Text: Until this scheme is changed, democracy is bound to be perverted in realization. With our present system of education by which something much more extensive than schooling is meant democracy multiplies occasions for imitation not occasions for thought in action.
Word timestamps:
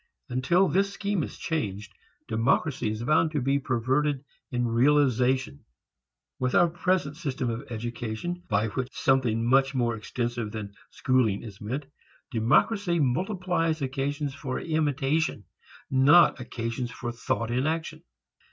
Until 0.29 0.67
this 0.67 0.91
scheme 0.91 1.21
is 1.21 1.37
changed, 1.37 1.93
democracy 2.27 2.89
is 2.89 3.03
bound 3.03 3.29
to 3.33 3.39
be 3.39 3.59
perverted 3.59 4.25
in 4.51 4.67
realization. 4.67 5.63
With 6.39 6.55
our 6.55 6.69
present 6.69 7.17
system 7.17 7.51
of 7.51 7.67
education 7.71 8.41
by 8.49 8.69
which 8.69 8.87
something 8.93 9.47
much 9.47 9.75
more 9.75 9.95
extensive 9.95 10.51
than 10.53 10.73
schooling 10.89 11.43
is 11.43 11.61
meant 11.61 11.85
democracy 12.31 12.99
multiplies 12.99 13.83
occasions 13.83 14.33
for 14.33 14.59
imitation 14.59 15.45
not 15.91 16.39
occasions 16.39 16.89
for 16.89 17.11
thought 17.11 17.51
in 17.51 17.67
action. 17.67 18.01